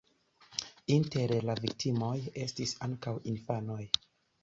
[0.95, 2.17] Inter la viktimoj
[2.49, 3.83] estis ankaŭ infanoj.